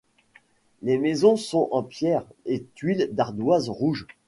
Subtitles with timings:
[0.81, 4.07] Les maisons sont en pierres et tuiles d'ardoise rouge.